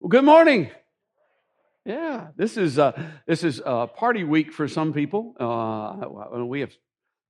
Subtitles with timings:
[0.00, 0.70] Well, good morning.
[1.84, 2.92] Yeah, this is uh,
[3.26, 5.34] this is uh, party week for some people.
[5.38, 6.72] Uh, we have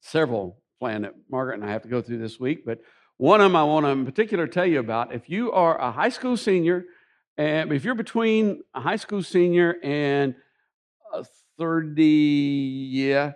[0.03, 2.79] several planned that Margaret and I have to go through this week, but
[3.17, 5.13] one of them I want to in particular tell you about.
[5.13, 6.85] If you are a high school senior,
[7.37, 10.37] and if you're between a high school senior and
[11.13, 11.25] a
[11.59, 13.33] thirty, yeah,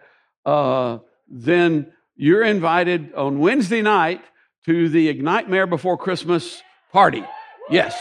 [0.47, 0.99] uh,
[1.29, 4.23] then you're invited on Wednesday night
[4.67, 6.63] to the Ignite Mayor Before Christmas
[6.93, 7.25] party.
[7.69, 8.01] Yes.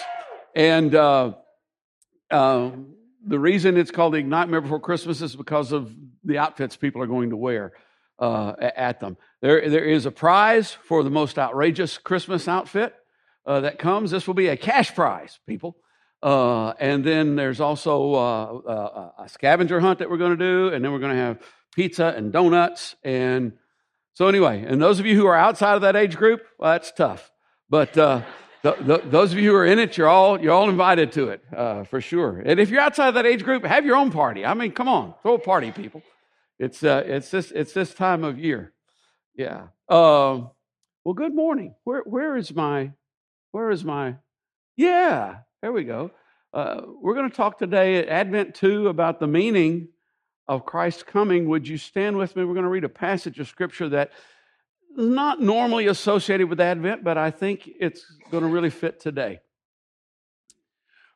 [0.56, 1.34] And uh,
[2.30, 2.72] uh,
[3.26, 5.94] the reason it's called the Ignite Mayor Before Christmas is because of
[6.24, 7.74] the outfits people are going to wear
[8.20, 9.18] uh, at them.
[9.42, 12.94] There, there is a prize for the most outrageous Christmas outfit
[13.46, 14.12] uh, that comes.
[14.12, 15.78] This will be a cash prize, people.
[16.22, 20.84] Uh, and then there's also uh, a scavenger hunt that we're going to do, and
[20.84, 21.42] then we're going to have
[21.76, 22.96] pizza and donuts.
[23.04, 23.54] And
[24.14, 26.94] so, anyway, and those of you who are outside of that age group, well, that's
[26.94, 27.30] tough.
[27.70, 27.98] But
[28.64, 31.84] those of you who are in it, you're all, you're all invited to it, uh,
[31.84, 32.40] for sure.
[32.40, 34.46] And if you're outside of that age group, have your own party.
[34.46, 36.02] I mean, come on, throw a party, people.
[36.60, 38.72] It's, uh, it's, this, it's this time of year.
[39.36, 39.68] Yeah.
[39.90, 40.52] Um,
[41.04, 41.76] well, good morning.
[41.84, 42.92] Where, where is my,
[43.52, 44.16] where is my,
[44.78, 46.12] yeah, there we go.
[46.54, 49.90] Uh, we're going to talk today at Advent 2 about the meaning
[50.48, 51.50] of Christ's coming.
[51.50, 52.46] Would you stand with me?
[52.46, 54.12] We're going to read a passage of scripture that
[54.96, 59.40] not normally associated with Advent, but I think it's going to really fit today.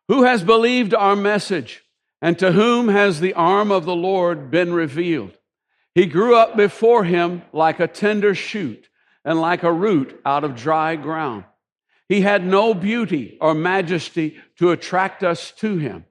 [0.07, 1.83] Who has believed our message,
[2.21, 5.37] and to whom has the arm of the Lord been revealed?
[5.93, 8.87] He grew up before him like a tender shoot
[9.25, 11.43] and like a root out of dry ground.
[12.07, 16.05] He had no beauty or majesty to attract us to him,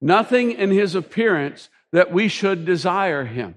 [0.00, 3.56] nothing in his appearance that we should desire him.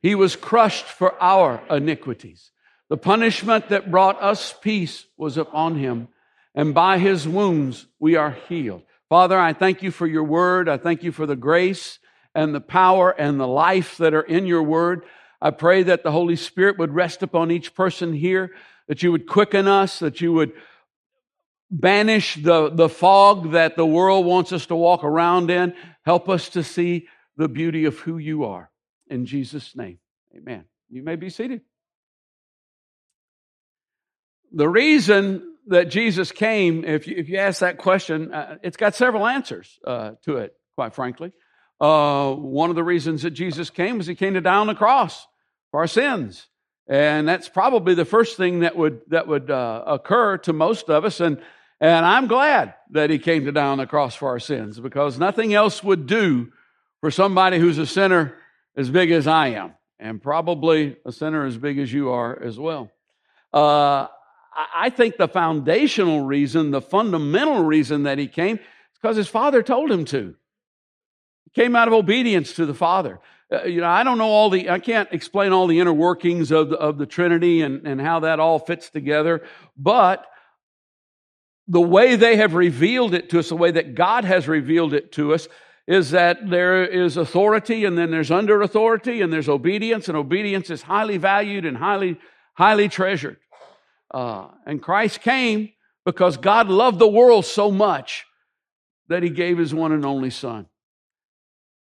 [0.00, 2.50] He was crushed for our iniquities.
[2.88, 6.08] The punishment that brought us peace was upon him,
[6.54, 8.82] and by his wounds we are healed.
[9.08, 10.68] Father, I thank you for your word.
[10.68, 11.98] I thank you for the grace
[12.34, 15.04] and the power and the life that are in your word.
[15.40, 18.52] I pray that the Holy Spirit would rest upon each person here,
[18.88, 20.52] that you would quicken us, that you would
[21.70, 25.74] banish the, the fog that the world wants us to walk around in.
[26.04, 28.70] Help us to see the beauty of who you are.
[29.12, 29.98] In Jesus' name,
[30.34, 30.64] amen.
[30.88, 31.60] You may be seated.
[34.52, 38.94] The reason that Jesus came, if you, if you ask that question, uh, it's got
[38.94, 41.30] several answers uh, to it, quite frankly.
[41.78, 44.74] Uh, one of the reasons that Jesus came was he came to die on the
[44.74, 45.26] cross
[45.72, 46.46] for our sins.
[46.88, 51.04] And that's probably the first thing that would, that would uh, occur to most of
[51.04, 51.20] us.
[51.20, 51.38] And,
[51.82, 55.18] and I'm glad that he came to die on the cross for our sins because
[55.18, 56.50] nothing else would do
[57.02, 58.38] for somebody who's a sinner
[58.76, 62.58] as big as I am, and probably a sinner as big as you are as
[62.58, 62.90] well.
[63.52, 64.06] Uh,
[64.74, 69.62] I think the foundational reason, the fundamental reason that he came, is because his father
[69.62, 70.34] told him to.
[71.44, 73.20] He came out of obedience to the father.
[73.52, 76.50] Uh, you know, I don't know all the, I can't explain all the inner workings
[76.50, 79.42] of the, of the Trinity and, and how that all fits together,
[79.76, 80.26] but
[81.68, 85.12] the way they have revealed it to us, the way that God has revealed it
[85.12, 85.48] to us,
[85.86, 90.70] is that there is authority and then there's under authority and there's obedience, and obedience
[90.70, 92.18] is highly valued and highly,
[92.54, 93.38] highly treasured.
[94.12, 95.70] Uh, and Christ came
[96.04, 98.26] because God loved the world so much
[99.08, 100.66] that he gave his one and only Son.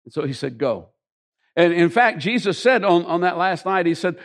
[0.06, 0.90] And so he said, Go.
[1.56, 4.18] And in fact, Jesus said on, on that last night, he said,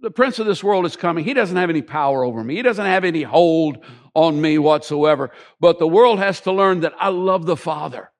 [0.00, 1.24] the prince of this world is coming.
[1.24, 2.56] He doesn't have any power over me.
[2.56, 3.78] He doesn't have any hold
[4.14, 5.30] on me whatsoever.
[5.58, 8.10] But the world has to learn that I love the Father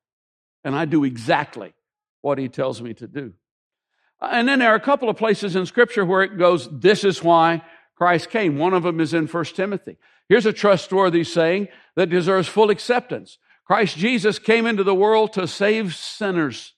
[0.64, 1.74] and I do exactly
[2.20, 3.34] what he tells me to do.
[4.20, 7.22] And then there are a couple of places in Scripture where it goes, This is
[7.22, 7.62] why
[7.96, 8.58] Christ came.
[8.58, 9.96] One of them is in 1 Timothy.
[10.28, 15.46] Here's a trustworthy saying that deserves full acceptance Christ Jesus came into the world to
[15.46, 16.74] save sinners,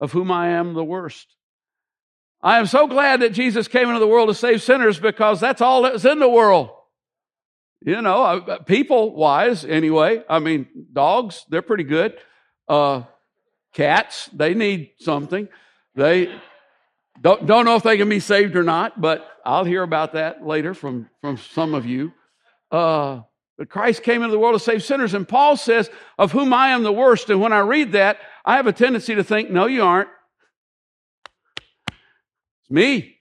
[0.00, 1.36] of whom I am the worst.
[2.42, 5.60] I am so glad that Jesus came into the world to save sinners because that's
[5.60, 6.70] all that's in the world.
[7.80, 10.22] You know, uh, people wise, anyway.
[10.28, 12.16] I mean, dogs, they're pretty good.
[12.68, 13.02] Uh,
[13.72, 15.48] cats, they need something.
[15.94, 16.32] They
[17.20, 20.46] don't, don't know if they can be saved or not, but I'll hear about that
[20.46, 22.12] later from, from some of you.
[22.70, 23.22] Uh,
[23.58, 25.14] But Christ came into the world to save sinners.
[25.14, 27.28] And Paul says, of whom I am the worst.
[27.28, 30.08] And when I read that, I have a tendency to think, no, you aren't.
[32.62, 33.16] It's me.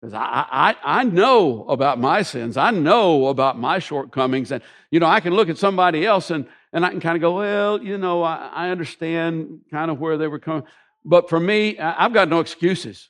[0.00, 2.56] Because I, I, I know about my sins.
[2.56, 4.50] I know about my shortcomings.
[4.50, 6.46] And, you know, I can look at somebody else and,
[6.76, 10.18] and I can kind of go, well, you know, I, I understand kind of where
[10.18, 10.64] they were coming.
[11.06, 13.08] But for me, I've got no excuses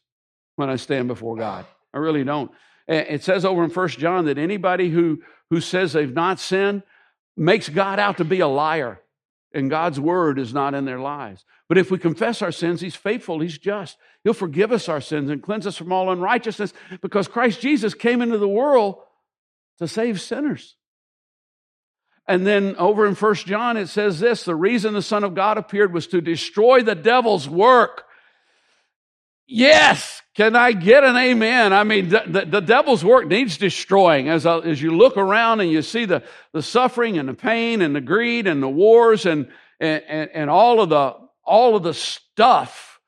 [0.55, 1.67] when I stand before God.
[1.93, 2.53] I really don't.
[2.87, 5.21] It says over in First John that anybody who,
[5.51, 6.85] who says they've not sinned
[7.37, 9.01] makes God out to be a liar,
[9.53, 11.45] and God's word is not in their lives.
[11.69, 13.97] But if we confess our sins, He's faithful, He's just.
[14.23, 16.73] He'll forgive us our sins and cleanse us from all unrighteousness
[17.03, 18.99] because Christ Jesus came into the world
[19.81, 20.77] to save sinners.
[22.28, 25.58] And then over in First John, it says this the reason the Son of God
[25.58, 28.05] appeared was to destroy the devil's work.
[29.46, 31.73] Yes, can I get an amen?
[31.73, 34.28] I mean, the, the, the devil's work needs destroying.
[34.28, 37.81] As, uh, as you look around and you see the, the suffering and the pain
[37.81, 39.49] and the greed and the wars and,
[39.79, 41.14] and, and all of the,
[41.44, 43.00] all of the stuff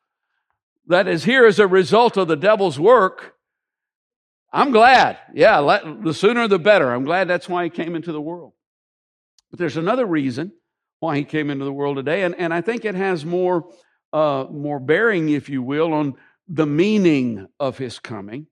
[0.86, 3.34] that is here as a result of the devil's work,
[4.52, 5.18] I'm glad.
[5.34, 6.94] Yeah, let, the sooner the better.
[6.94, 8.52] I'm glad that's why he came into the world.
[9.50, 10.52] But there's another reason
[11.00, 13.70] why he came into the world today, and, and I think it has more,
[14.12, 16.14] uh, more bearing, if you will, on
[16.48, 18.46] the meaning of his coming.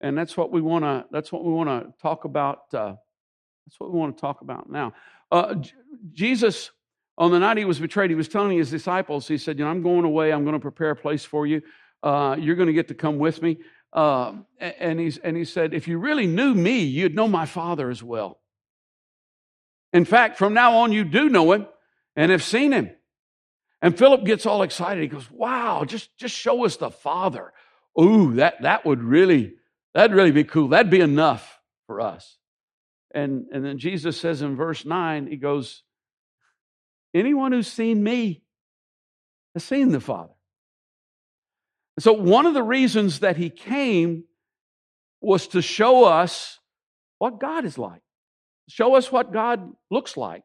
[0.00, 2.94] And that's what we want to that's what we want to talk about uh,
[3.66, 4.92] that's what we want to talk about now.
[5.32, 5.72] Uh, J-
[6.12, 6.70] Jesus
[7.16, 9.70] on the night he was betrayed, he was telling his disciples, he said, "You know,
[9.70, 10.32] I'm going away.
[10.32, 11.62] I'm going to prepare a place for you.
[12.02, 13.58] Uh, you're going to get to come with me."
[13.92, 17.88] Uh, and he's and he said, "If you really knew me, you'd know my Father
[17.88, 18.40] as well."
[19.94, 21.66] In fact, from now on, you do know him
[22.16, 22.90] and have seen him.
[23.80, 25.00] And Philip gets all excited.
[25.00, 27.52] He goes, Wow, just, just show us the Father.
[27.98, 29.54] Ooh, that, that would really,
[29.94, 30.68] that'd really be cool.
[30.68, 32.38] That'd be enough for us.
[33.14, 35.84] And, and then Jesus says in verse 9, He goes,
[37.14, 38.42] Anyone who's seen me
[39.54, 40.34] has seen the Father.
[41.96, 44.24] And So, one of the reasons that He came
[45.20, 46.58] was to show us
[47.18, 48.02] what God is like.
[48.68, 50.42] Show us what God looks like.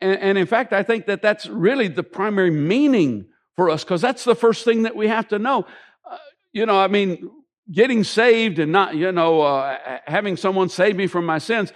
[0.00, 3.26] And, and in fact, I think that that's really the primary meaning
[3.56, 5.66] for us because that's the first thing that we have to know.
[6.08, 6.18] Uh,
[6.52, 7.30] you know, I mean,
[7.70, 11.72] getting saved and not, you know, uh, having someone save me from my sins,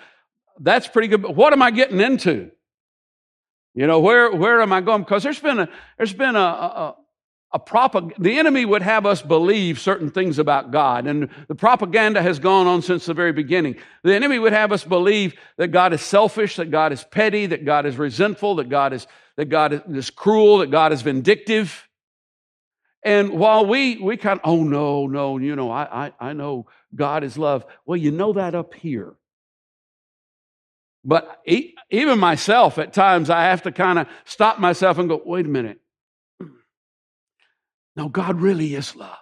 [0.61, 1.23] that's pretty good.
[1.23, 2.51] But what am I getting into?
[3.75, 5.03] You know, where, where am I going?
[5.03, 6.97] Because there's been a, there's been a, a,
[7.53, 12.23] a propag- the enemy would have us believe certain things about God, and the propaganda
[12.23, 13.77] has gone on since the very beginning.
[14.05, 17.65] The enemy would have us believe that God is selfish, that God is petty, that
[17.65, 19.07] God is resentful, that God is
[19.37, 21.89] that God is cruel, that God is vindictive.
[23.03, 26.67] And while we we kind of, oh no, no, you know, I, I I know
[26.95, 27.65] God is love.
[27.85, 29.15] Well, you know that up here.
[31.03, 31.43] But
[31.91, 35.49] even myself, at times, I have to kind of stop myself and go, wait a
[35.49, 35.81] minute.
[37.97, 39.17] No, God really is love.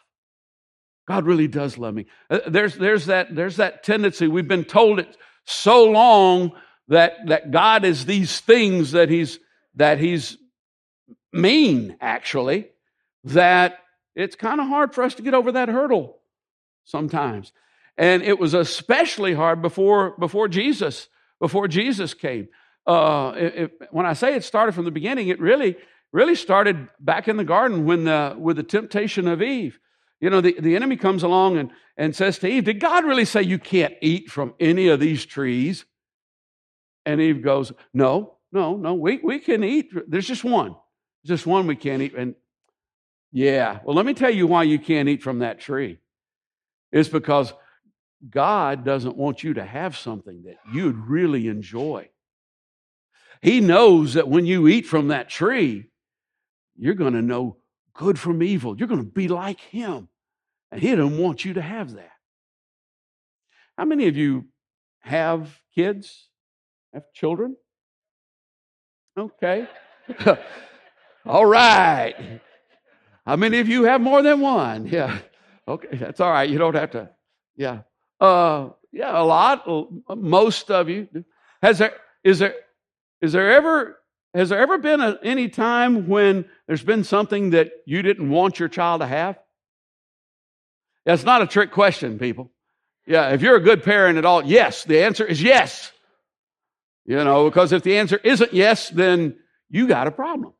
[1.06, 2.06] God really does love me.
[2.28, 4.28] Uh, there's, there's, that, there's that tendency.
[4.28, 5.16] We've been told it
[5.46, 6.52] so long
[6.88, 9.38] that, that God is these things that he's,
[9.76, 10.36] that he's
[11.32, 12.68] mean, actually,
[13.24, 13.78] that
[14.14, 16.18] it's kind of hard for us to get over that hurdle
[16.84, 17.52] sometimes.
[17.96, 21.08] And it was especially hard before, before Jesus,
[21.40, 22.48] before Jesus came.
[22.86, 25.76] Uh, it, when I say it started from the beginning, it really
[26.12, 29.78] really started back in the garden when the, with the temptation of Eve.
[30.20, 33.24] You know, the, the enemy comes along and, and says to Eve, Did God really
[33.24, 35.84] say you can't eat from any of these trees?
[37.06, 39.90] And Eve goes, No, no, no, we, we can eat.
[40.08, 40.74] There's just one.
[41.22, 42.14] There's just one we can't eat.
[42.14, 42.34] And
[43.30, 45.98] yeah, well, let me tell you why you can't eat from that tree.
[46.90, 47.52] It's because
[48.28, 52.08] God doesn't want you to have something that you'd really enjoy.
[53.42, 55.86] He knows that when you eat from that tree,
[56.78, 57.56] you're going to know
[57.94, 58.76] good from evil.
[58.78, 60.08] You're going to be like him.
[60.70, 62.12] And he doesn't want you to have that.
[63.76, 64.46] How many of you
[65.00, 66.28] have kids?
[66.94, 67.56] Have children?
[69.18, 69.66] Okay.
[71.26, 72.40] all right.
[73.26, 74.86] How many of you have more than one?
[74.86, 75.18] Yeah.
[75.66, 76.48] Okay, that's all right.
[76.48, 77.10] You don't have to.
[77.56, 77.80] Yeah.
[78.20, 79.66] Uh, yeah, a lot.
[80.16, 81.08] Most of you.
[81.62, 81.92] Has there
[82.24, 82.54] is there
[83.20, 83.98] is there ever
[84.34, 88.58] has there ever been a, any time when there's been something that you didn't want
[88.58, 89.38] your child to have?
[91.04, 92.50] That's not a trick question, people.
[93.06, 95.90] Yeah, if you're a good parent at all, yes, the answer is yes.
[97.06, 99.36] You know, because if the answer isn't yes, then
[99.70, 100.52] you got a problem.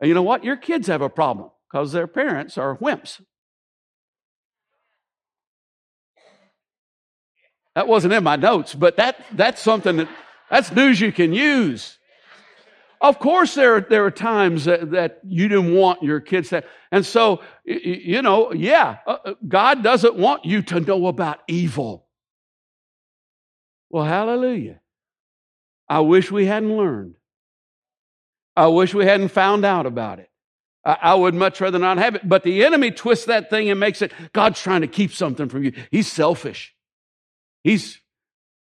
[0.00, 0.42] And you know what?
[0.42, 3.20] Your kids have a problem because their parents are wimps.
[7.74, 10.08] That wasn't in my notes, but that, that's something that
[10.50, 11.98] That's news you can use.
[13.02, 16.62] Of course, there, there are times that, that you didn't want your kids to.
[16.92, 22.06] And so, you know, yeah, uh, uh, God doesn't want you to know about evil.
[23.90, 24.80] Well, hallelujah.
[25.88, 27.14] I wish we hadn't learned.
[28.56, 30.30] I wish we hadn't found out about it.
[30.84, 32.28] I, I would much rather not have it.
[32.28, 35.64] But the enemy twists that thing and makes it God's trying to keep something from
[35.64, 35.72] you.
[35.90, 36.72] He's selfish.
[37.64, 38.00] He's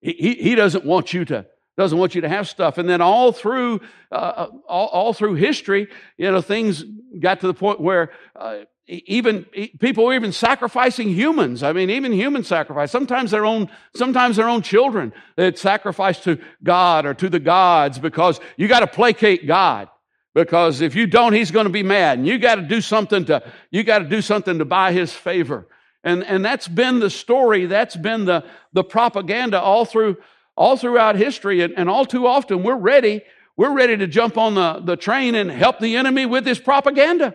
[0.01, 1.47] he, he doesn't want you to
[1.81, 2.77] doesn't want you to have stuff.
[2.77, 3.81] And then all through
[4.13, 6.85] uh, uh, all, all, through history, you know, things
[7.19, 9.45] got to the point where uh, even
[9.79, 11.63] people were even sacrificing humans.
[11.63, 12.91] I mean, even human sacrifice.
[12.91, 17.99] Sometimes their own sometimes their own children that sacrifice to God or to the gods
[17.99, 19.89] because you got to placate God.
[20.35, 22.19] Because if you don't, he's going to be mad.
[22.19, 25.13] And you got to do something to you got to do something to buy his
[25.13, 25.67] favor.
[26.05, 30.17] And, and that's been the story, that's been the, the propaganda all through
[30.61, 31.63] all throughout history.
[31.63, 33.23] And, and all too often we're ready,
[33.57, 37.35] we're ready to jump on the, the train and help the enemy with his propaganda.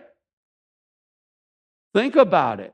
[1.92, 2.72] Think about it.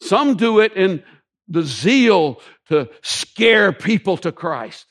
[0.00, 1.02] Some do it in
[1.48, 4.86] the zeal to scare people to Christ.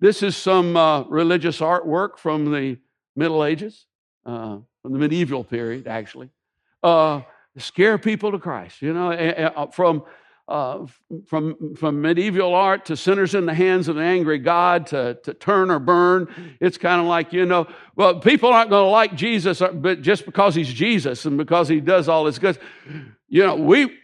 [0.00, 2.76] This is some uh, religious artwork from the
[3.16, 3.86] Middle Ages,
[4.26, 6.28] uh, from the medieval period, actually.
[6.82, 7.22] Uh,
[7.56, 8.82] scare people to Christ.
[8.82, 10.04] You know, uh, from
[10.48, 10.86] uh,
[11.26, 15.34] from from medieval art to sinners in the hands of an angry God to, to
[15.34, 16.56] turn or burn.
[16.60, 20.00] It's kind of like you know, well, people aren't going to like Jesus, uh, but
[20.00, 22.58] just because he's Jesus and because he does all this good,
[23.28, 23.96] you know, we.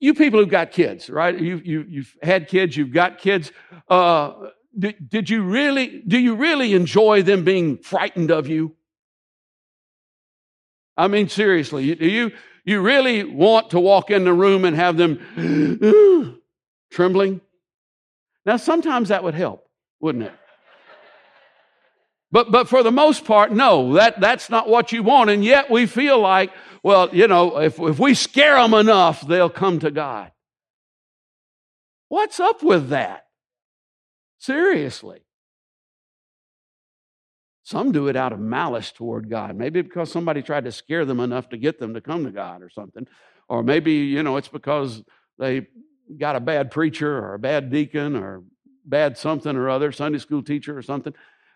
[0.00, 1.38] You people who've got kids, right?
[1.38, 3.52] You, you, you've had kids, you've got kids.
[3.88, 4.32] Uh,
[4.78, 8.74] did, did you really, do you really enjoy them being frightened of you?
[10.96, 12.32] I mean, seriously, do you,
[12.64, 16.40] you really want to walk in the room and have them
[16.90, 17.40] trembling?
[18.46, 19.66] Now, sometimes that would help,
[20.00, 20.32] wouldn't it?
[22.30, 25.30] But, but for the most part, no, that, that's not what you want.
[25.30, 26.52] And yet we feel like,
[26.82, 30.32] well, you know, if, if we scare them enough, they'll come to God.
[32.08, 33.26] What's up with that?
[34.38, 35.23] Seriously.
[37.64, 39.56] Some do it out of malice toward God.
[39.56, 42.62] Maybe because somebody tried to scare them enough to get them to come to God
[42.62, 43.06] or something.
[43.48, 45.02] Or maybe, you know, it's because
[45.38, 45.66] they
[46.18, 48.42] got a bad preacher or a bad deacon or
[48.84, 51.14] bad something or other, Sunday school teacher or something.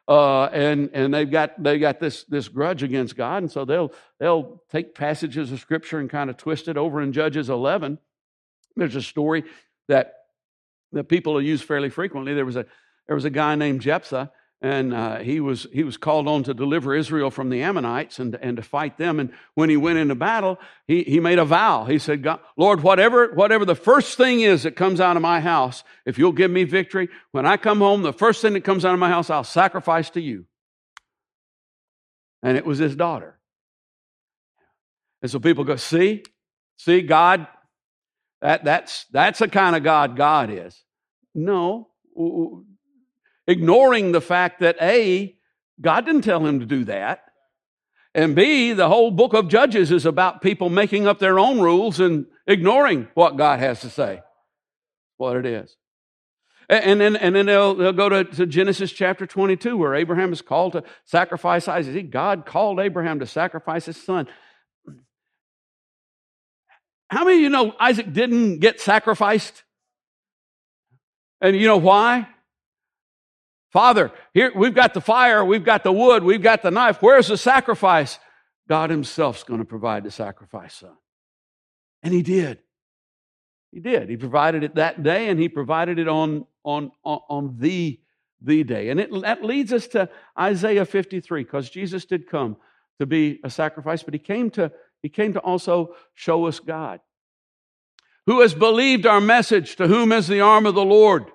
[0.08, 3.92] Uh, and and they've got they got this this grudge against God, and so they'll
[4.18, 7.98] they'll take passages of Scripture and kind of twist it over in Judges 11.
[8.74, 9.44] There's a story
[9.88, 10.14] that
[10.92, 12.32] that people use fairly frequently.
[12.32, 12.64] There was a
[13.06, 16.52] there was a guy named Jephthah, and uh, he was he was called on to
[16.52, 19.20] deliver Israel from the Ammonites and and to fight them.
[19.20, 21.84] And when he went into battle, he he made a vow.
[21.84, 25.84] He said, "Lord, whatever whatever the first thing is that comes out of my house,
[26.04, 28.94] if you'll give me victory, when I come home, the first thing that comes out
[28.94, 30.46] of my house, I'll sacrifice to you."
[32.42, 33.38] And it was his daughter.
[35.22, 36.24] And so people go, "See,
[36.76, 37.46] see, God,
[38.40, 40.82] that that's that's the kind of God God is."
[41.32, 41.90] No,
[43.48, 45.34] ignoring the fact that A,
[45.80, 47.24] God didn't tell him to do that.
[48.14, 51.98] And B, the whole book of Judges is about people making up their own rules
[51.98, 54.20] and ignoring what God has to say.
[55.16, 55.76] What it is.
[56.68, 60.42] And then, and then they'll, they'll go to, to Genesis chapter 22, where Abraham is
[60.42, 62.10] called to sacrifice Isaac.
[62.10, 64.28] God called Abraham to sacrifice his son.
[67.08, 69.64] How many of you know Isaac didn't get sacrificed?
[71.40, 72.28] And you know why?
[73.70, 77.02] Father, here we've got the fire, we've got the wood, we've got the knife.
[77.02, 78.18] Where's the sacrifice?
[78.68, 80.96] God Himself's going to provide the sacrifice, son.
[82.02, 82.58] And He did.
[83.72, 84.08] He did.
[84.08, 88.00] He provided it that day, and He provided it on on on, on the
[88.40, 88.88] the day.
[88.88, 90.08] And it, that leads us to
[90.38, 92.56] Isaiah 53, because Jesus did come
[93.00, 94.72] to be a sacrifice, but He came to
[95.02, 97.00] He came to also show us God.
[98.26, 99.76] Who has believed our message?
[99.76, 101.26] To whom has the arm of the Lord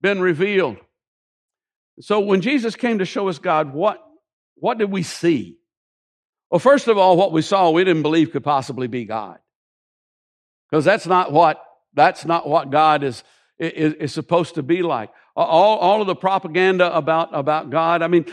[0.00, 0.76] been revealed?
[2.00, 4.04] So when Jesus came to show us God, what,
[4.56, 5.58] what did we see?
[6.50, 9.38] Well, first of all, what we saw we didn't believe could possibly be God.
[10.70, 11.62] Because that's not what
[11.94, 13.22] that's not what God is,
[13.58, 15.10] is, is supposed to be like.
[15.36, 18.26] All, all of the propaganda about, about God, I mean,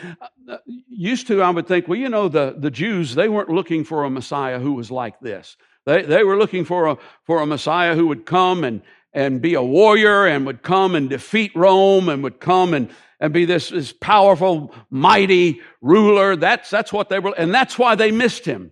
[0.48, 3.84] uh, used to, I would think, well, you know, the, the Jews, they weren't looking
[3.84, 5.58] for a Messiah who was like this.
[5.86, 8.82] They, they were looking for a, for a Messiah who would come and,
[9.14, 12.90] and be a warrior and would come and defeat Rome and would come and,
[13.22, 16.36] and be this, this powerful, mighty ruler.
[16.36, 18.72] That's, that's what they were, and that's why they missed him.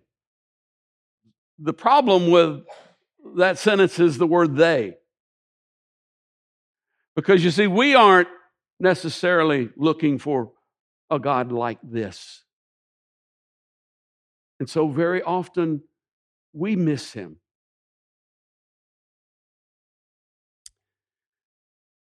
[1.59, 2.63] The problem with
[3.37, 4.95] that sentence is the word they.
[7.15, 8.29] Because you see, we aren't
[8.79, 10.51] necessarily looking for
[11.11, 12.43] a God like this.
[14.59, 15.83] And so very often
[16.53, 17.37] we miss him.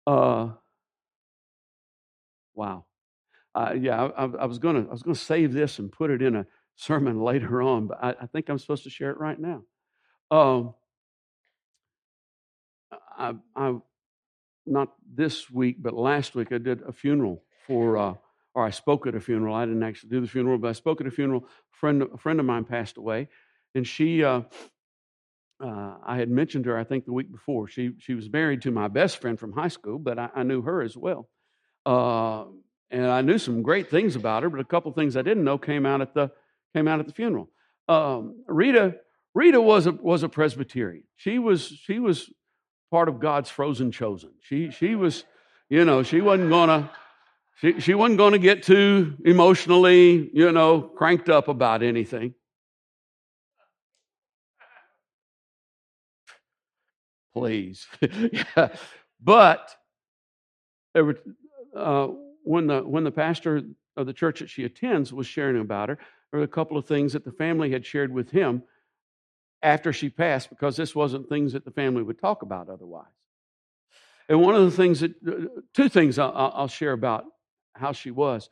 [0.05, 0.49] Uh,
[2.55, 2.85] wow.
[3.53, 6.35] Uh, yeah, I, I was gonna I was gonna save this and put it in
[6.35, 6.45] a
[6.75, 9.63] sermon later on, but I, I think I'm supposed to share it right now.
[10.31, 10.74] Um,
[13.17, 13.75] I, I
[14.65, 18.13] not this week, but last week I did a funeral for, uh,
[18.53, 19.55] or I spoke at a funeral.
[19.55, 21.45] I didn't actually do the funeral, but I spoke at a funeral.
[21.45, 23.27] A friend, a friend of mine passed away,
[23.74, 24.41] and she, uh,
[25.63, 27.67] uh, I had mentioned her, I think, the week before.
[27.67, 30.62] She she was married to my best friend from high school, but I, I knew
[30.62, 31.29] her as well,
[31.86, 32.46] uh,
[32.89, 34.50] and I knew some great things about her.
[34.50, 36.32] But a couple things I didn't know came out at the
[36.74, 37.50] came out at the funeral.
[37.88, 38.96] Um, Rita
[39.34, 41.04] Rita was a was a Presbyterian.
[41.15, 42.30] She was she was
[42.92, 44.32] part of God's frozen chosen.
[44.42, 45.25] She she was,
[45.70, 46.89] you know, she wasn't gonna
[47.58, 52.34] she, she wasn't gonna get too emotionally, you know, cranked up about anything.
[57.34, 57.86] Please.
[58.01, 58.70] yeah.
[59.22, 59.75] But
[60.94, 61.18] were,
[61.75, 62.08] uh,
[62.44, 63.62] when the when the pastor
[63.98, 65.98] of the church that she attends was sharing about her,
[66.32, 68.63] there were a couple of things that the family had shared with him
[69.62, 73.08] after she passed because this wasn't things that the family would talk about otherwise.
[74.29, 77.25] And one of the things that, uh, two things I'll, share about
[77.74, 78.50] how she was.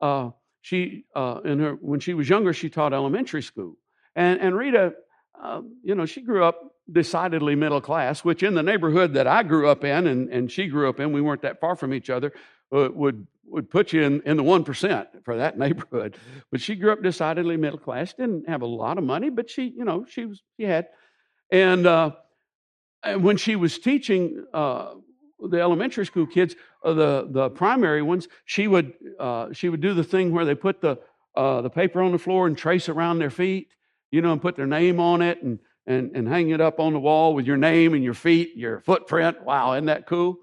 [0.00, 0.30] Uh,
[0.60, 3.76] she, uh, in her, when she was younger, she taught elementary school.
[4.14, 4.94] And, and Rita,
[5.40, 9.42] uh, you know, she grew up decidedly middle class, which in the neighborhood that I
[9.42, 12.10] grew up in and, and she grew up in, we weren't that far from each
[12.10, 12.32] other,
[12.70, 16.16] would would put you in, in the 1% for that neighborhood.
[16.50, 19.72] But she grew up decidedly middle class, didn't have a lot of money, but she,
[19.76, 20.88] you know, she was, she had.
[21.50, 22.12] And, uh,
[23.02, 24.94] and when she was teaching uh,
[25.38, 29.94] the elementary school kids, uh, the, the primary ones, she would, uh, she would do
[29.94, 30.98] the thing where they put the,
[31.36, 33.68] uh, the paper on the floor and trace around their feet,
[34.10, 36.92] you know, and put their name on it and, and, and hang it up on
[36.92, 39.44] the wall with your name and your feet, your footprint.
[39.44, 40.38] Wow, isn't that cool?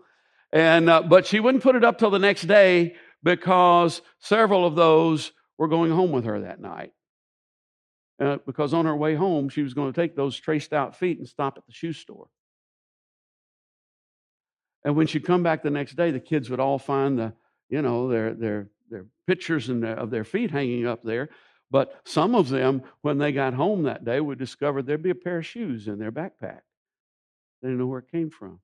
[0.53, 4.75] And, uh, but she wouldn't put it up till the next day because several of
[4.75, 6.93] those were going home with her that night.
[8.21, 11.17] Uh, because on her way home, she was going to take those traced out feet
[11.17, 12.27] and stop at the shoe store.
[14.85, 17.33] And when she'd come back the next day, the kids would all find the,
[17.69, 21.29] you know, their their their pictures and of their feet hanging up there.
[21.71, 25.15] But some of them, when they got home that day, would discover there'd be a
[25.15, 26.61] pair of shoes in their backpack.
[27.61, 28.59] They didn't know where it came from.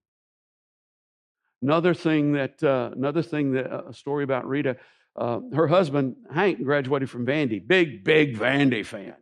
[1.62, 4.78] Another thing that, uh, another thing that, uh, a story about Rita,
[5.16, 7.66] uh, her husband, Hank, graduated from Vandy.
[7.66, 9.16] Big, big Vandy fan.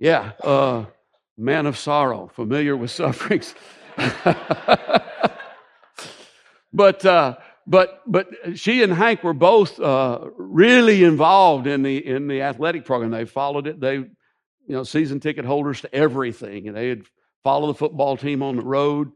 [0.00, 0.86] Yeah, uh,
[1.36, 3.54] man of sorrow, familiar with sufferings.
[6.72, 7.36] but, uh,
[7.66, 12.84] but, but she and Hank were both uh, really involved in the, in the athletic
[12.84, 13.10] program.
[13.12, 13.78] They followed it.
[13.78, 16.66] They, you know, season ticket holders to everything.
[16.66, 17.02] And they had
[17.44, 19.12] followed the football team on the road.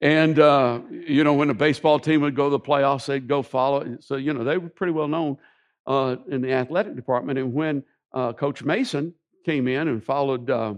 [0.00, 3.42] And, uh, you know, when a baseball team would go to the playoffs, they'd go
[3.42, 3.96] follow.
[4.00, 5.38] So, you know, they were pretty well known
[5.86, 7.38] uh, in the athletic department.
[7.38, 10.74] And when uh, Coach Mason came in and followed, uh,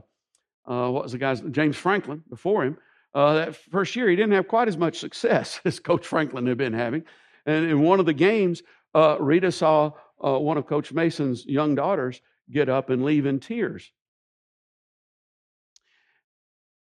[0.66, 2.78] uh, what was the guy's, James Franklin before him,
[3.14, 6.58] uh, that first year he didn't have quite as much success as Coach Franklin had
[6.58, 7.04] been having.
[7.46, 8.62] And in one of the games,
[8.94, 13.90] Rita saw one of Coach Mason's young daughters get up and leave in tears.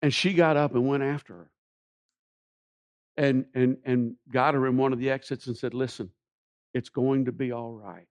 [0.02, 1.50] And she got up and went after her
[3.16, 6.10] and, and, and got her in one of the exits and said, Listen,
[6.74, 8.06] it's going to be all right.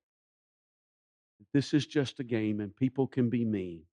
[1.53, 3.83] This is just a game and people can be mean.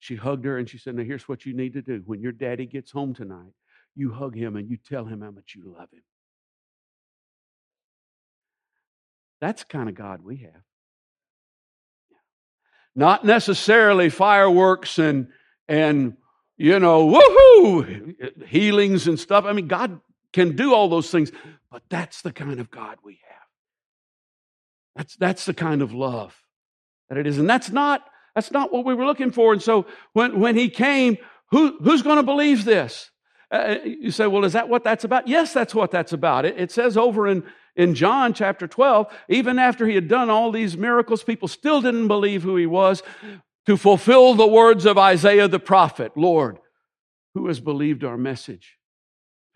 [0.00, 2.02] She hugged her and she said, Now here's what you need to do.
[2.04, 3.52] When your daddy gets home tonight,
[3.94, 6.02] you hug him and you tell him how much you love him.
[9.40, 10.62] That's the kind of God we have.
[12.94, 15.28] Not necessarily fireworks and,
[15.68, 16.16] and
[16.62, 19.44] you know, woohoo, healings and stuff.
[19.44, 20.00] I mean, God
[20.32, 21.32] can do all those things,
[21.72, 23.48] but that's the kind of God we have.
[24.94, 26.40] That's, that's the kind of love
[27.08, 27.38] that it is.
[27.38, 28.04] And that's not,
[28.36, 29.52] that's not what we were looking for.
[29.52, 31.18] And so when, when he came,
[31.50, 33.10] who, who's going to believe this?
[33.50, 35.26] Uh, you say, well, is that what that's about?
[35.26, 36.44] Yes, that's what that's about.
[36.44, 37.42] It, it says over in,
[37.74, 42.06] in John chapter 12, even after he had done all these miracles, people still didn't
[42.06, 43.02] believe who he was
[43.66, 46.58] to fulfill the words of Isaiah the prophet Lord,
[47.34, 48.78] who has believed our message?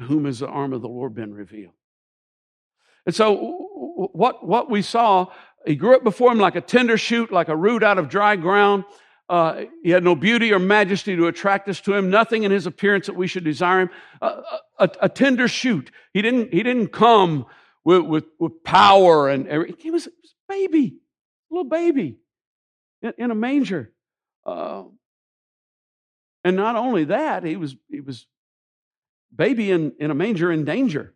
[0.00, 1.72] To whom has the arm of the Lord been revealed?
[3.06, 3.34] And so,
[4.12, 5.26] what, what we saw,
[5.64, 8.36] he grew up before him like a tender shoot, like a root out of dry
[8.36, 8.84] ground.
[9.28, 12.10] Uh, he had no beauty or majesty to attract us to him.
[12.10, 13.90] Nothing in his appearance that we should desire him.
[14.20, 15.90] A, a, tender shoot.
[16.12, 16.52] He didn't.
[16.52, 17.46] He didn't come
[17.84, 19.76] with with, with power and everything.
[19.78, 20.98] He was, was a baby,
[21.50, 22.18] a little baby,
[23.02, 23.92] in, in a manger.
[24.46, 24.84] Uh,
[26.44, 28.26] and not only that, he was he was
[29.34, 31.12] baby in, in a manger in danger.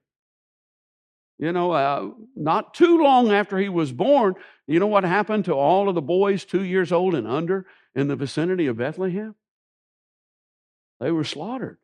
[1.38, 4.35] You know, uh, not too long after he was born,
[4.66, 8.09] you know what happened to all of the boys two years old and under in
[8.09, 9.35] the vicinity of Bethlehem?
[10.99, 11.79] They were slaughtered.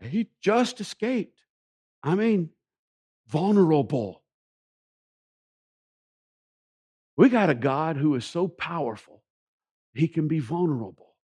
[0.00, 1.40] He just escaped.
[2.04, 2.50] I mean,
[3.26, 4.22] vulnerable.
[7.16, 9.17] We got a God who is so powerful,
[9.94, 11.14] he can be vulnerable.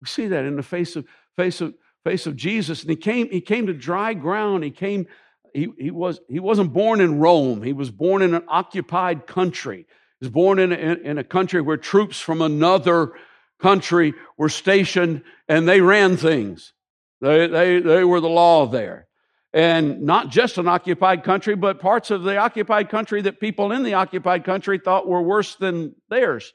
[0.00, 2.82] We see that in the face of, face of, face of Jesus.
[2.82, 4.64] And he came, he came to dry ground.
[4.64, 5.06] He came
[5.54, 7.62] he, he, was, he wasn't born in Rome.
[7.62, 9.86] He was born in an occupied country.
[10.18, 13.12] He was born in a, in a country where troops from another
[13.60, 16.72] country were stationed and they ran things.
[17.20, 19.06] They, they, they were the law there.
[19.52, 23.84] And not just an occupied country, but parts of the occupied country that people in
[23.84, 26.52] the occupied country thought were worse than theirs.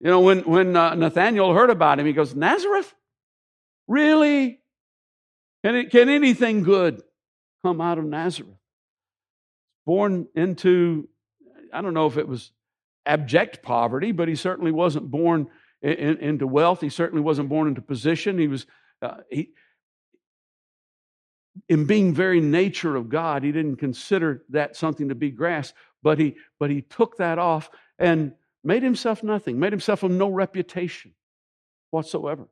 [0.00, 2.94] You know, when, when uh, Nathaniel heard about him, he goes, Nazareth?
[3.86, 4.60] Really?
[5.64, 7.02] Can, it, can anything good
[7.62, 8.56] come out of Nazareth.
[9.86, 11.08] Born into,
[11.72, 12.52] I don't know if it was
[13.06, 15.48] abject poverty, but he certainly wasn't born
[15.82, 16.80] in, in, into wealth.
[16.80, 18.38] He certainly wasn't born into position.
[18.38, 18.66] He was,
[19.02, 19.50] uh, he,
[21.68, 26.18] in being very nature of God, he didn't consider that something to be grasped, but
[26.18, 31.12] he, but he took that off and made himself nothing, made himself of no reputation
[31.90, 32.48] whatsoever.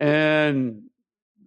[0.00, 0.84] And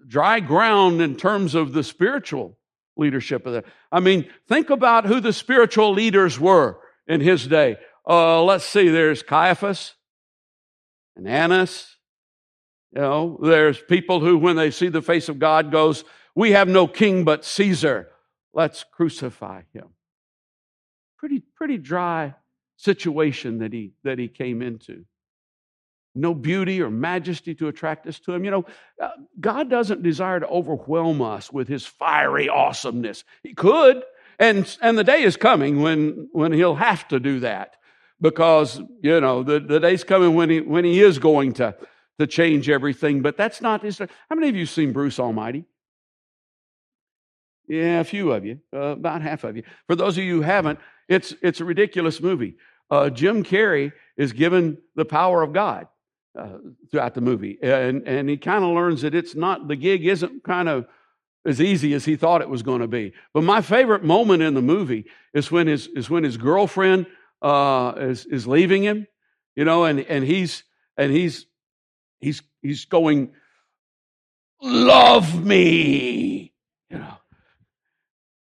[0.08, 2.58] dry ground in terms of the spiritual
[2.95, 3.65] leadership of that.
[3.91, 7.77] I mean, think about who the spiritual leaders were in his day.
[8.08, 9.93] Uh, let's see, there's Caiaphas
[11.15, 11.97] and Annas.
[12.93, 16.69] You know, there's people who, when they see the face of God, goes, "We have
[16.69, 18.10] no king but Caesar.
[18.53, 19.89] Let's crucify him."
[21.17, 22.36] Pretty, pretty dry
[22.75, 25.06] situation that he that he came into
[26.17, 28.43] no beauty or majesty to attract us to Him.
[28.43, 28.65] You know,
[29.01, 33.23] uh, God doesn't desire to overwhelm us with His fiery awesomeness.
[33.43, 34.03] He could,
[34.39, 37.75] and, and the day is coming when, when He'll have to do that
[38.19, 41.75] because, you know, the, the day's coming when he, when he is going to,
[42.19, 43.99] to change everything, but that's not His.
[43.99, 45.65] How many of you seen Bruce Almighty?
[47.67, 49.63] Yeah, a few of you, uh, about half of you.
[49.88, 52.56] For those of you who haven't, it's, it's a ridiculous movie.
[52.89, 55.88] Uh, Jim Carrey is given the power of God
[56.38, 56.58] uh,
[56.89, 57.58] throughout the movie.
[57.62, 60.88] And, and he kind of learns that it's not, the gig isn't kind of
[61.46, 63.13] as easy as he thought it was going to be.
[63.34, 67.08] But my favorite moment in the movie is when his, is when his girlfriend
[67.41, 69.08] uh, is, is leaving him,
[69.56, 70.63] you know, and, and he's,
[70.98, 71.46] and he's,
[72.20, 73.32] he's, he's going,
[74.62, 76.54] love me,
[76.89, 77.13] you know.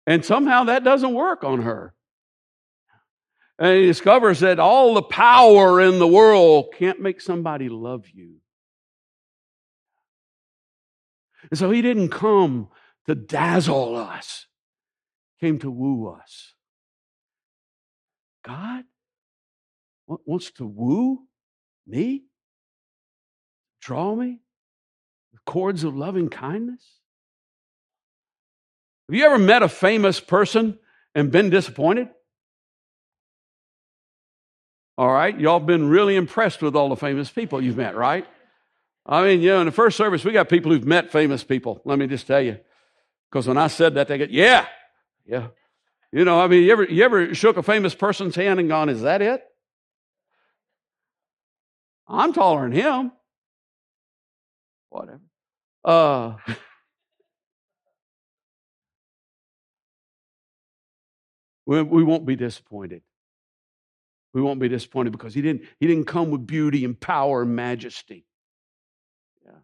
[0.05, 1.93] And somehow that doesn't work on her.
[3.59, 8.35] And he discovers that all the power in the world can't make somebody love you.
[11.49, 12.69] And so he didn't come
[13.07, 14.47] to dazzle us,
[15.39, 16.53] came to woo us.
[18.45, 18.83] God
[20.07, 21.19] wants to woo
[21.85, 22.25] me,
[23.81, 24.39] draw me,
[25.33, 26.83] the cords of loving kindness.
[29.09, 30.77] Have you ever met a famous person
[31.15, 32.09] and been disappointed?
[34.97, 38.25] All right, y'all been really impressed with all the famous people you've met, right?
[39.05, 41.81] I mean, you know, in the first service, we got people who've met famous people.
[41.85, 42.57] Let me just tell you.
[43.29, 44.65] Because when I said that, they get, yeah,
[45.25, 45.49] yeah.
[46.11, 48.89] You know, I mean, you ever, you ever shook a famous person's hand and gone,
[48.89, 49.43] is that it?
[52.07, 53.11] I'm taller than him.
[54.89, 55.21] Whatever.
[55.85, 56.37] Uh,
[61.67, 63.03] we, we won't be disappointed
[64.33, 67.55] we won't be disappointed because he didn't, he didn't come with beauty and power and
[67.55, 68.25] majesty.
[69.45, 69.59] Yeah.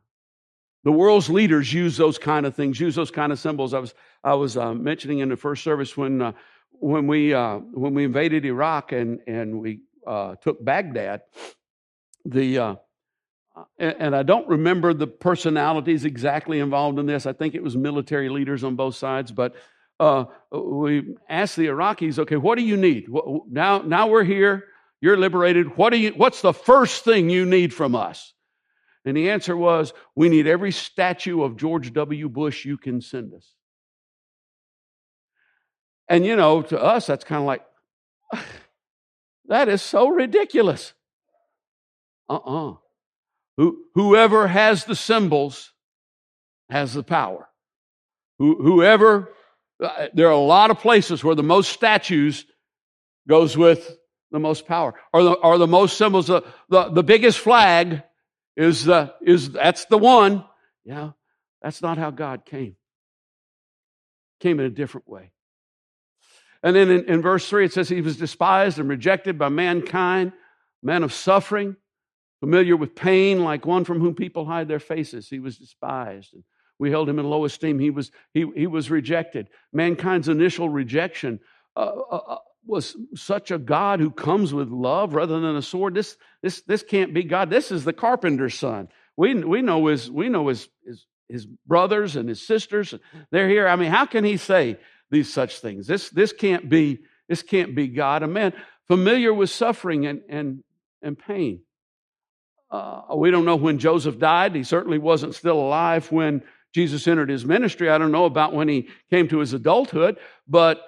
[0.84, 3.74] The world's leaders use those kind of things, use those kind of symbols.
[3.74, 6.32] I was, I was uh, mentioning in the first service when, uh,
[6.72, 11.22] when, we, uh, when we invaded Iraq and, and we uh, took Baghdad,
[12.26, 12.76] the, uh,
[13.78, 17.26] and, and I don't remember the personalities exactly involved in this.
[17.26, 19.56] I think it was military leaders on both sides, but
[20.04, 23.08] uh, we asked the Iraqis, okay, what do you need?
[23.50, 24.66] Now, now we're here,
[25.02, 25.78] you're liberated.
[25.78, 28.34] What do you, what's the first thing you need from us?
[29.06, 32.30] And the answer was, we need every statue of George W.
[32.30, 33.54] Bush you can send us.
[36.08, 37.64] And you know, to us, that's kind of like,
[39.48, 40.94] That is so ridiculous.
[42.30, 42.72] Uh uh-uh.
[42.72, 42.76] uh
[43.58, 45.74] Who, whoever has the symbols
[46.70, 47.50] has the power.
[48.40, 49.34] Who, whoever,
[49.82, 52.46] Uh, there are a lot of places where the most statues
[53.28, 53.98] goes with
[54.32, 56.28] the most power, or the, or the most symbols.
[56.28, 58.04] The, the, the biggest flag
[58.58, 60.44] is, the, is that's the one.
[60.84, 61.12] Yeah,
[61.62, 62.76] that's not how God came.
[64.40, 65.32] Came in a different way.
[66.64, 70.32] And then in, in verse 3, it says, He was despised and rejected by mankind,
[70.82, 71.76] man of suffering,
[72.40, 75.30] familiar with pain, like one from whom people hide their faces.
[75.30, 76.34] He was despised.
[76.34, 76.44] And
[76.84, 77.80] we held him in low esteem.
[77.80, 79.48] He was, he, he was rejected.
[79.72, 81.40] Mankind's initial rejection
[81.78, 85.94] uh, uh, uh was such a God who comes with love rather than a sword.
[85.94, 87.50] This, this, this can't be God.
[87.50, 88.90] This is the carpenter's son.
[89.16, 92.94] We, we know, his, we know his, his, his brothers and his sisters.
[93.32, 93.66] They're here.
[93.66, 94.78] I mean, how can he say
[95.10, 95.88] these such things?
[95.88, 98.24] This, this, can't, be, this can't be God.
[98.24, 98.52] A man
[98.90, 100.64] familiar with suffering and, and,
[101.02, 101.62] and pain.
[102.74, 104.56] Uh, we don't know when Joseph died.
[104.56, 106.42] He certainly wasn't still alive when
[106.74, 107.90] Jesus entered his ministry.
[107.90, 110.82] I don't know about when he came to his adulthood, but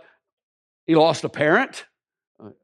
[0.87, 1.85] he lost a parent.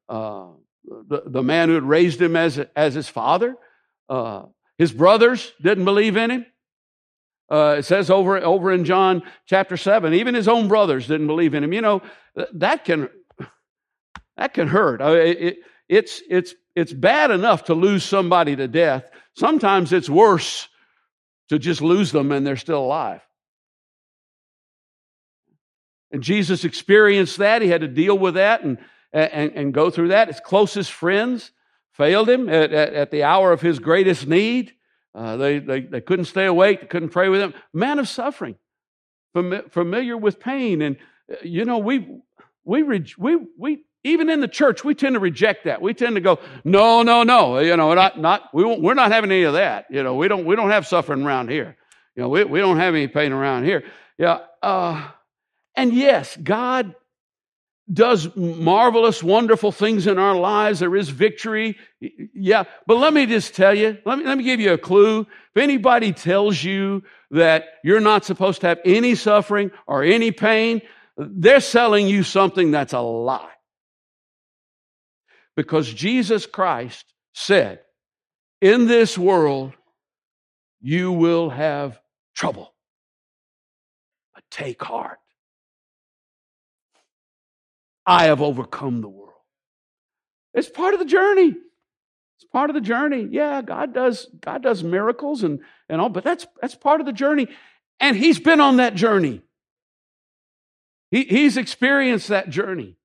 [0.09, 0.47] Uh,
[0.83, 3.55] the, the man who had raised him as, as his father.
[4.09, 4.43] Uh,
[4.77, 6.45] his brothers didn't believe in him.
[7.49, 11.53] Uh, it says over, over in John chapter 7, even his own brothers didn't believe
[11.53, 11.73] in him.
[11.73, 12.01] You know,
[12.53, 13.09] that can,
[14.37, 15.01] that can hurt.
[15.01, 15.57] It,
[15.87, 19.09] it's, it's, it's bad enough to lose somebody to death.
[19.35, 20.69] Sometimes it's worse
[21.51, 23.19] to just lose them and they're still alive.
[26.09, 27.61] And Jesus experienced that.
[27.61, 28.77] He had to deal with that and,
[29.11, 30.29] and, and go through that.
[30.29, 31.51] His closest friends
[31.91, 34.71] failed him at, at, at the hour of his greatest need.
[35.13, 37.53] Uh, they, they, they couldn't stay awake, they couldn't pray with him.
[37.73, 38.55] Man of suffering,
[39.33, 40.81] familiar with pain.
[40.81, 40.95] And,
[41.29, 42.07] uh, you know, we,
[42.63, 45.81] we, we, we, even in the church, we tend to reject that.
[45.81, 49.31] We tend to go, no, no, no, you know, not, not, we we're not having
[49.31, 49.85] any of that.
[49.89, 51.77] You know, we don't, we don't have suffering around here.
[52.15, 53.83] You know, we, we don't have any pain around here.
[54.17, 54.39] Yeah.
[54.61, 55.07] Uh,
[55.75, 56.95] and yes, God
[57.91, 60.79] does marvelous, wonderful things in our lives.
[60.79, 61.77] There is victory.
[62.33, 62.63] Yeah.
[62.87, 65.21] But let me just tell you, let me, let me give you a clue.
[65.21, 70.81] If anybody tells you that you're not supposed to have any suffering or any pain,
[71.17, 73.49] they're selling you something that's a lie.
[75.55, 77.81] Because Jesus Christ said,
[78.61, 79.73] in this world,
[80.79, 81.99] you will have
[82.35, 82.73] trouble.
[84.33, 85.19] But take heart.
[88.05, 89.33] I have overcome the world.
[90.53, 91.55] It's part of the journey.
[92.37, 93.27] It's part of the journey.
[93.29, 97.13] Yeah, God does, God does miracles and, and all, but that's that's part of the
[97.13, 97.47] journey.
[97.99, 99.41] And he's been on that journey.
[101.11, 102.97] He, he's experienced that journey.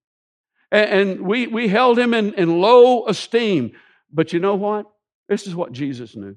[0.70, 3.72] And, and we, we held him in, in low esteem.
[4.12, 4.86] But you know what?
[5.28, 6.36] This is what Jesus knew.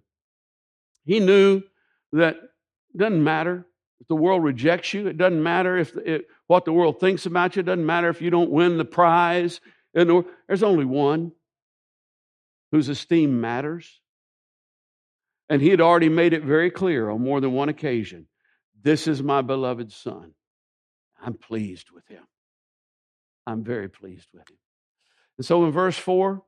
[1.06, 1.63] He knew
[2.13, 3.65] that it doesn't matter
[4.00, 7.56] if the world rejects you, it doesn't matter if, it, what the world thinks about
[7.56, 7.62] you.
[7.62, 9.60] It doesn't matter if you don't win the prize.
[9.94, 11.34] There's only one
[12.72, 14.00] whose esteem matters.
[15.50, 18.28] And he had already made it very clear on more than one occasion
[18.82, 20.32] this is my beloved son.
[21.22, 22.24] I'm pleased with him.
[23.50, 24.58] I'm very pleased with him.
[25.38, 26.42] And so in verse 4,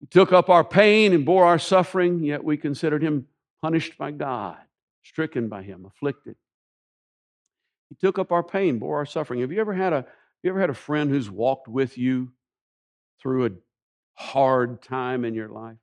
[0.00, 3.26] he took up our pain and bore our suffering, yet we considered him
[3.62, 4.58] punished by God,
[5.02, 6.36] stricken by him, afflicted.
[7.88, 9.40] He took up our pain, bore our suffering.
[9.40, 10.06] Have you ever had a
[10.42, 12.30] you ever had a friend who's walked with you
[13.20, 13.50] through a
[14.14, 15.78] hard time in your life?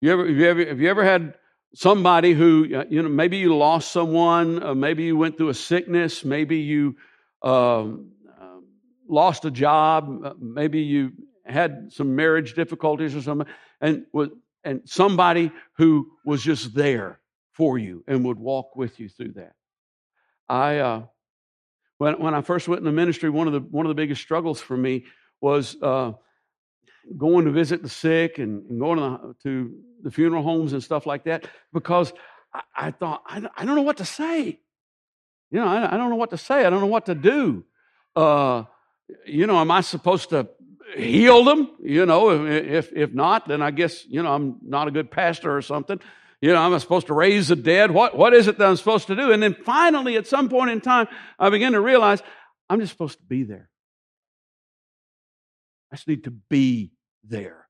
[0.00, 1.34] You ever, have, you ever, have you ever had
[1.74, 6.24] somebody who, you know, maybe you lost someone, uh, maybe you went through a sickness,
[6.24, 6.96] maybe you
[7.42, 8.60] um, uh,
[9.08, 11.12] lost a job, maybe you
[11.46, 13.46] had some marriage difficulties or something,
[13.80, 14.30] and, was
[14.64, 17.20] and somebody who was just there
[17.52, 19.54] for you and would walk with you through that.
[20.48, 21.02] I, uh,
[21.98, 24.20] when, when I first went in the ministry, one of the, one of the biggest
[24.20, 25.04] struggles for me
[25.40, 26.12] was uh,
[27.16, 30.82] going to visit the sick and, and going to the, to the, funeral homes and
[30.82, 32.12] stuff like that because
[32.52, 34.60] I, I thought, I, I, don't know what to say.
[35.50, 36.64] You know, I, I, don't know what to say.
[36.64, 37.64] I don't know what to do.
[38.14, 38.64] Uh,
[39.26, 40.48] you know, am I supposed to
[40.96, 41.70] heal them?
[41.82, 45.56] You know, if, if not, then I guess, you know, I'm not a good pastor
[45.56, 46.00] or something.
[46.40, 47.90] You know, I'm supposed to raise the dead.
[47.90, 49.32] What, what is it that I'm supposed to do?
[49.32, 51.06] And then finally, at some point in time,
[51.38, 52.22] I begin to realize
[52.68, 53.68] I'm just supposed to be there.
[55.92, 56.92] I just need to be
[57.24, 57.66] there.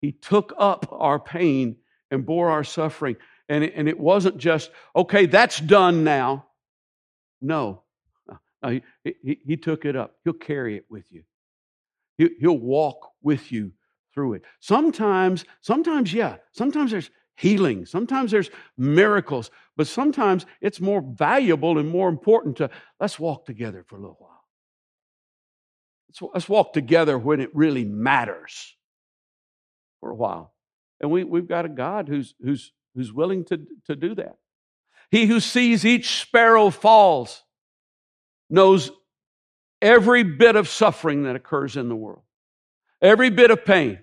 [0.00, 1.76] He took up our pain
[2.10, 3.16] and bore our suffering.
[3.50, 6.46] And it, and it wasn't just, okay, that's done now.
[7.42, 7.82] No,
[8.30, 8.82] uh, No, he,
[9.24, 10.14] he, he took it up.
[10.22, 11.24] He'll carry it with you.
[12.16, 13.72] He, he'll walk with you
[14.14, 14.42] through it.
[14.60, 17.86] Sometimes, sometimes, yeah, sometimes there's healing.
[17.86, 23.84] Sometimes there's miracles, but sometimes it's more valuable and more important to let's walk together
[23.88, 24.44] for a little while.
[26.08, 28.76] Let's, let's walk together when it really matters
[29.98, 30.54] for a while.
[31.00, 34.36] And we, we've got a God who's, who's, who's willing to, to do that.
[35.10, 37.42] He who sees each sparrow falls
[38.48, 38.90] knows
[39.82, 42.22] every bit of suffering that occurs in the world,
[43.00, 43.98] every bit of pain.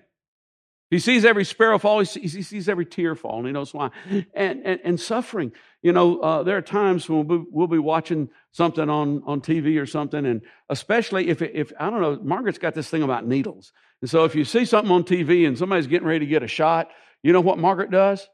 [0.90, 2.00] He sees every sparrow fall.
[2.00, 3.90] He sees, every tear fall, and he knows why.
[4.32, 5.52] And, and, and suffering.
[5.82, 9.42] You know, uh, there are times when we'll be, we'll be, watching something on, on
[9.42, 13.26] TV or something, and especially if, if, I don't know, Margaret's got this thing about
[13.26, 13.72] needles.
[14.00, 16.48] And so if you see something on TV and somebody's getting ready to get a
[16.48, 16.88] shot,
[17.22, 18.26] you know what Margaret does?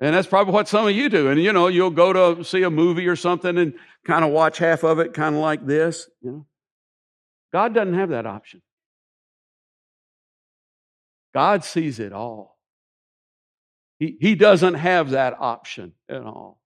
[0.00, 1.28] And that's probably what some of you do.
[1.28, 4.58] And you know, you'll go to see a movie or something and kind of watch
[4.58, 6.08] half of it, kind of like this.
[6.20, 6.46] You know,
[7.52, 8.60] God doesn't have that option.
[11.34, 12.58] God sees it all.
[13.98, 16.60] He, he doesn't have that option at all.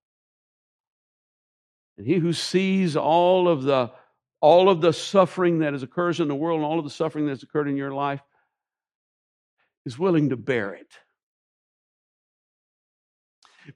[1.96, 3.92] And he who sees all of the
[4.40, 7.26] all of the suffering that has occurs in the world and all of the suffering
[7.26, 8.22] that's occurred in your life
[9.84, 10.88] is willing to bear it.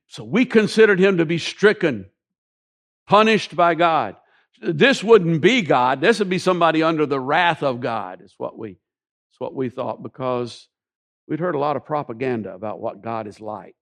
[0.07, 2.07] So we considered him to be stricken,
[3.07, 4.16] punished by God.
[4.61, 6.01] This wouldn't be God.
[6.01, 9.68] This would be somebody under the wrath of God, is what we, is what we
[9.68, 10.68] thought, because
[11.27, 13.77] We'd heard a lot of propaganda about what God is like.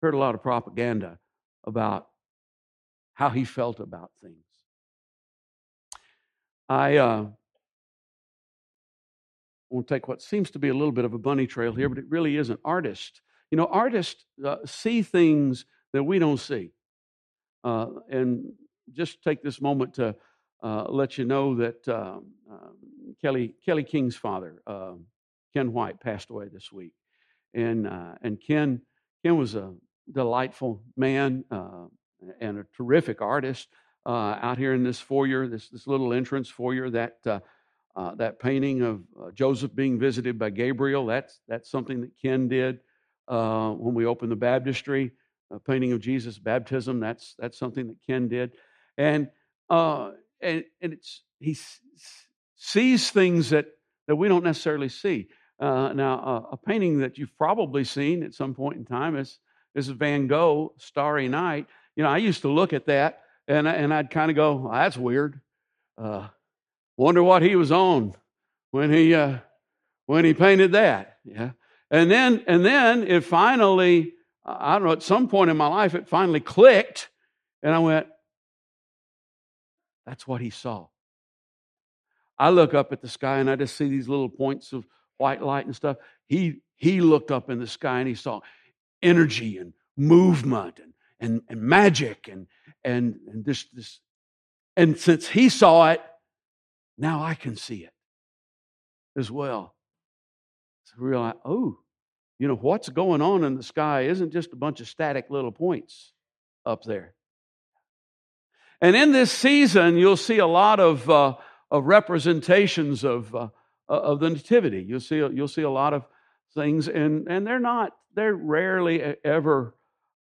[0.00, 1.18] Heard a lot of propaganda
[1.64, 2.06] about
[3.14, 4.36] how he felt about things.
[6.68, 7.26] I uh,
[9.70, 11.88] want to take what seems to be a little bit of a bunny trail here,
[11.88, 12.60] but it really isn't.
[12.64, 16.72] Artists, you know, artists uh, see things that we don't see.
[17.64, 18.52] Uh, and
[18.92, 20.14] just take this moment to
[20.62, 22.76] uh, let you know that um, um,
[23.20, 25.06] Kelly Kelly King's father, um,
[25.52, 26.92] Ken White passed away this week,
[27.54, 28.80] and uh, and Ken
[29.24, 29.74] Ken was a
[30.12, 31.86] delightful man uh,
[32.40, 33.68] and a terrific artist
[34.06, 36.88] uh, out here in this foyer, this this little entrance foyer.
[36.90, 37.18] That
[37.96, 41.06] uh, that painting of uh, Joseph being visited by Gabriel.
[41.06, 42.80] That's that's something that Ken did
[43.26, 45.12] when we opened the baptistry.
[45.52, 46.98] A painting of Jesus' baptism.
[46.98, 48.52] That's that's something that Ken did,
[48.98, 49.28] and
[49.70, 51.56] and and it's he
[52.56, 53.66] sees things that
[54.06, 55.28] that we don't necessarily see.
[55.58, 59.38] Uh, now, uh, a painting that you've probably seen at some point in time is,
[59.74, 61.66] is Van Gogh, Starry Night.
[61.94, 64.96] You know, I used to look at that and, and I'd kind of go, that's
[64.96, 65.40] weird.
[65.96, 66.28] Uh,
[66.96, 68.14] wonder what he was on
[68.70, 69.38] when he, uh,
[70.04, 71.18] when he painted that.
[71.24, 71.52] Yeah.
[71.90, 74.12] And then, and then it finally,
[74.44, 77.08] I don't know, at some point in my life, it finally clicked.
[77.62, 78.06] And I went,
[80.04, 80.88] that's what he saw.
[82.38, 85.42] I look up at the sky and I just see these little points of white
[85.42, 85.96] light and stuff.
[86.26, 88.40] He he looked up in the sky and he saw
[89.02, 92.46] energy and movement and and, and magic and
[92.84, 94.00] and and this this
[94.76, 96.02] and since he saw it,
[96.98, 97.94] now I can see it
[99.16, 99.75] as well.
[100.96, 101.78] Realize, oh,
[102.38, 105.52] you know what's going on in the sky isn't just a bunch of static little
[105.52, 106.12] points
[106.64, 107.14] up there.
[108.80, 111.36] And in this season, you'll see a lot of uh,
[111.70, 113.48] of representations of uh,
[113.88, 114.82] of the nativity.
[114.82, 116.06] You'll see you'll see a lot of
[116.54, 119.74] things, and and they're not they're rarely ever.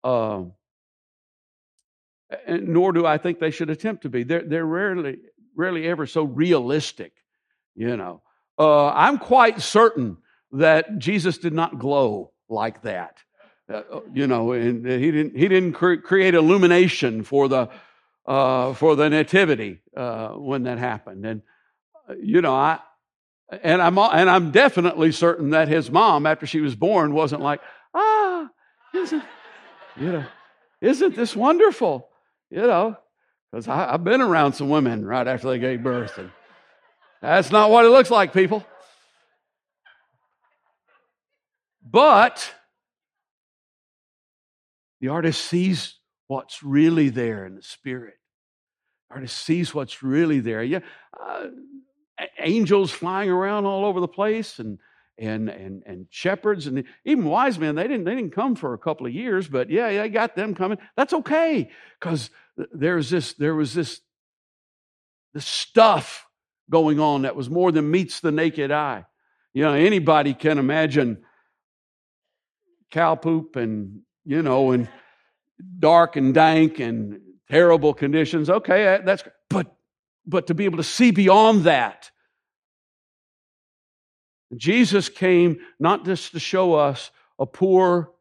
[0.04, 0.44] Uh,
[2.48, 4.22] nor do I think they should attempt to be.
[4.22, 5.18] They're they're rarely
[5.56, 7.12] rarely ever so realistic.
[7.74, 8.22] You know,
[8.58, 10.18] uh, I'm quite certain
[10.53, 13.17] that Jesus did not glow like that.
[13.73, 17.69] Uh, uh you know, and he didn't he didn't cre- create illumination for the
[18.27, 21.27] uh, for the nativity uh, when that happened.
[21.27, 21.43] And
[22.09, 22.79] uh, you know, I
[23.62, 27.61] and I'm, and I'm definitely certain that his mom, after she was born, wasn't like,
[27.95, 28.49] ah,
[28.95, 29.23] isn't,
[29.97, 30.25] you know,
[30.81, 32.09] isn't this wonderful?
[32.51, 32.97] You know,
[33.51, 36.31] because I've been around some women right after they gave birth, and
[37.21, 38.65] that's not what it looks like, people.
[41.85, 42.52] But
[45.00, 45.96] the artist sees
[46.28, 48.14] what's really there in the spirit.
[49.08, 50.62] The artist sees what's really there.
[50.62, 50.80] Yeah,
[51.20, 51.48] uh,
[52.38, 54.78] angels flying around all over the place and
[55.18, 58.78] and and and shepherds and even wise men they didn't they didn't come for a
[58.78, 61.70] couple of years but yeah yeah got them coming that's okay
[62.00, 62.30] because
[62.72, 64.00] there's this there was this
[65.35, 66.26] this stuff
[66.70, 69.04] going on that was more than meets the naked eye
[69.52, 71.22] you know anybody can imagine
[72.93, 74.88] cow poop and you know and
[75.79, 77.21] dark and dank and
[77.51, 78.49] terrible conditions.
[78.49, 79.75] Okay, uh, that's but
[80.25, 82.11] but to be able to see beyond that.
[84.55, 88.13] Jesus came not just to show us a poor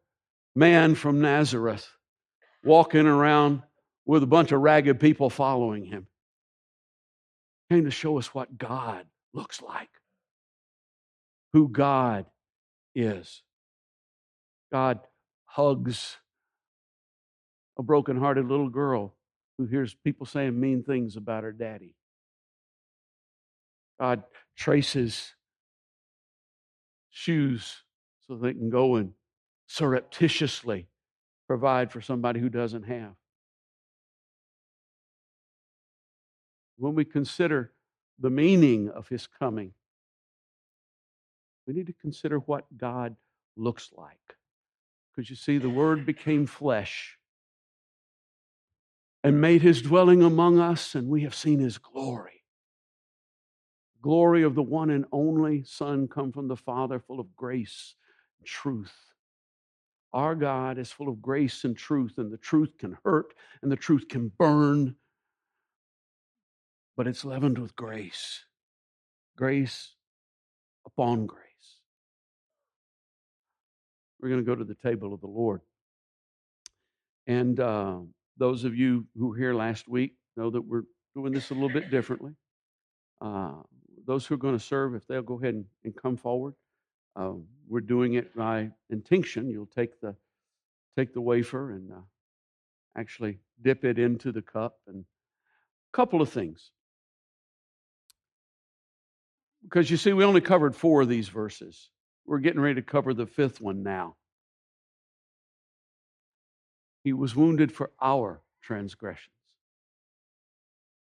[0.56, 1.86] man from Nazareth
[2.64, 3.62] walking around
[4.06, 6.06] with a bunch of ragged people following him.
[7.68, 9.04] He came to show us what God
[9.34, 9.90] looks like,
[11.52, 12.24] who God
[12.94, 13.42] is.
[14.72, 15.00] God
[15.44, 16.16] hugs
[17.78, 19.14] a broken-hearted little girl
[19.58, 21.94] who hears people saying mean things about her daddy.
[24.00, 24.22] God
[24.56, 25.34] traces
[27.10, 27.82] shoes
[28.26, 29.12] so they can go and
[29.66, 30.88] surreptitiously
[31.46, 33.12] provide for somebody who doesn't have.
[36.78, 37.72] When we consider
[38.18, 39.72] the meaning of his coming,
[41.66, 43.16] we need to consider what God
[43.56, 44.16] looks like.
[45.14, 47.18] Because you see, the Word became flesh
[49.24, 52.42] and made his dwelling among us, and we have seen his glory.
[54.00, 57.94] Glory of the one and only Son come from the Father, full of grace
[58.38, 58.94] and truth.
[60.12, 63.32] Our God is full of grace and truth, and the truth can hurt
[63.62, 64.96] and the truth can burn,
[66.96, 68.44] but it's leavened with grace.
[69.36, 69.94] Grace
[70.84, 71.41] upon grace.
[74.22, 75.62] We're going to go to the table of the Lord.
[77.26, 77.98] And uh,
[78.38, 81.68] those of you who were here last week know that we're doing this a little
[81.68, 82.32] bit differently.
[83.20, 83.54] Uh,
[84.06, 86.54] those who are going to serve, if they'll go ahead and, and come forward,
[87.16, 87.32] uh,
[87.68, 89.50] we're doing it by intinction.
[89.50, 90.14] You'll take the
[90.96, 92.00] take the wafer and uh,
[92.96, 96.70] actually dip it into the cup, and a couple of things.
[99.62, 101.91] Because you see, we only covered four of these verses.
[102.26, 104.16] We're getting ready to cover the fifth one now.
[107.04, 109.34] He was wounded for our transgressions,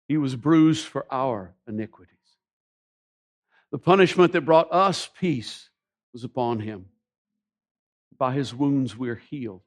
[0.09, 2.17] He was bruised for our iniquities.
[3.71, 5.71] The punishment that brought us peace
[6.13, 6.87] was upon Him.
[8.19, 9.63] By His wounds we're healed.